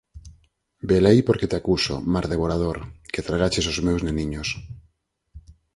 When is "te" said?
1.51-1.57